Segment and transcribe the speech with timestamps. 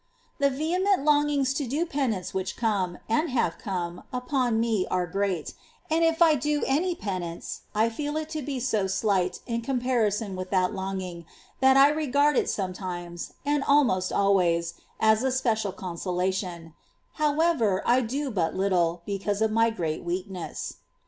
[0.39, 0.57] 11.
[0.57, 5.05] The vehement longings to do penance which ^ come, and have come, upon me are
[5.05, 5.53] great;
[5.91, 10.35] and if I do any penance, I feel it to be so slight in comparison
[10.35, 11.27] with that longing,
[11.59, 16.73] that I regard it sometimes, and almost always, as a special consolation;
[17.21, 20.77] however, I do but little, because of my great weakness.